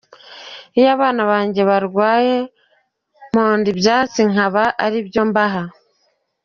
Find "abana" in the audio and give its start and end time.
0.95-1.21